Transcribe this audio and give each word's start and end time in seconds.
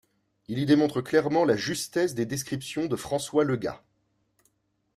Il 0.47 0.57
y 0.57 0.65
démontre 0.65 1.01
clairement 1.01 1.45
la 1.45 1.55
justesse 1.55 2.15
des 2.15 2.25
descriptions 2.25 2.87
de 2.87 2.95
François 2.95 3.43
Leguat. 3.43 3.85